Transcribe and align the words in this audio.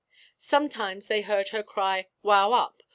Sometimes 0.39 1.05
they 1.05 1.21
heard 1.21 1.49
her 1.49 1.61
cry, 1.61 2.07
'Wow 2.23 2.53
up!' 2.53 2.81